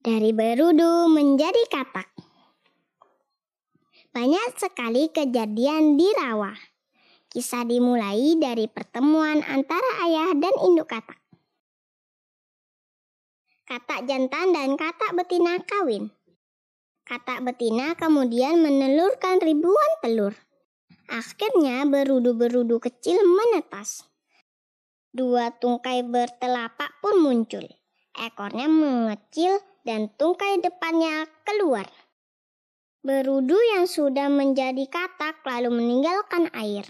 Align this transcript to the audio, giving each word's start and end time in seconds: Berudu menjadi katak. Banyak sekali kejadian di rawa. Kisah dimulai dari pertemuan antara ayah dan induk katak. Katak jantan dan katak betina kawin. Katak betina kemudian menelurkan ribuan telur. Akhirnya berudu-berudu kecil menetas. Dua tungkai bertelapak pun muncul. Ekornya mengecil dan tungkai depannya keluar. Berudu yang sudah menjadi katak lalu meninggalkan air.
Berudu 0.00 1.12
menjadi 1.12 1.60
katak. 1.68 2.08
Banyak 4.16 4.56
sekali 4.56 5.12
kejadian 5.12 6.00
di 6.00 6.08
rawa. 6.16 6.56
Kisah 7.28 7.68
dimulai 7.68 8.32
dari 8.40 8.64
pertemuan 8.64 9.44
antara 9.44 10.08
ayah 10.08 10.32
dan 10.40 10.56
induk 10.64 10.88
katak. 10.88 11.20
Katak 13.68 14.08
jantan 14.08 14.56
dan 14.56 14.80
katak 14.80 15.12
betina 15.20 15.60
kawin. 15.68 16.08
Katak 17.04 17.44
betina 17.44 17.92
kemudian 17.92 18.56
menelurkan 18.56 19.36
ribuan 19.44 19.92
telur. 20.00 20.32
Akhirnya 21.12 21.84
berudu-berudu 21.84 22.80
kecil 22.80 23.20
menetas. 23.20 24.08
Dua 25.12 25.52
tungkai 25.52 26.08
bertelapak 26.08 27.04
pun 27.04 27.20
muncul. 27.20 27.79
Ekornya 28.20 28.68
mengecil 28.68 29.64
dan 29.80 30.12
tungkai 30.20 30.60
depannya 30.60 31.24
keluar. 31.48 31.88
Berudu 33.00 33.56
yang 33.56 33.88
sudah 33.88 34.28
menjadi 34.28 34.84
katak 34.92 35.40
lalu 35.48 35.72
meninggalkan 35.72 36.52
air. 36.52 36.84